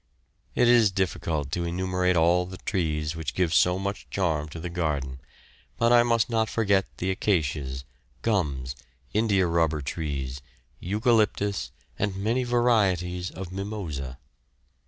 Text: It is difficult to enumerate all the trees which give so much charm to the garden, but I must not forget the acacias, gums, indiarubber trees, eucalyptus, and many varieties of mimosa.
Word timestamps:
It 0.55 0.67
is 0.67 0.89
difficult 0.91 1.51
to 1.51 1.63
enumerate 1.63 2.15
all 2.15 2.47
the 2.47 2.57
trees 2.57 3.15
which 3.15 3.35
give 3.35 3.53
so 3.53 3.77
much 3.77 4.09
charm 4.09 4.49
to 4.49 4.59
the 4.59 4.67
garden, 4.71 5.19
but 5.77 5.93
I 5.93 6.01
must 6.01 6.27
not 6.27 6.49
forget 6.49 6.85
the 6.97 7.11
acacias, 7.11 7.83
gums, 8.23 8.75
indiarubber 9.13 9.83
trees, 9.83 10.41
eucalyptus, 10.79 11.71
and 11.99 12.15
many 12.15 12.43
varieties 12.43 13.29
of 13.29 13.51
mimosa. 13.51 14.17